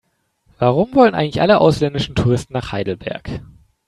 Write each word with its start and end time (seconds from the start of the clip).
Warum 0.57 0.95
wollen 0.95 1.13
eigentlich 1.13 1.41
alle 1.43 1.59
ausländischen 1.61 2.15
Touristen 2.15 2.53
nach 2.53 2.71
Heidelberg? 2.71 3.43